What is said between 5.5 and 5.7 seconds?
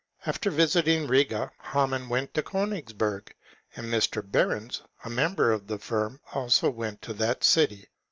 of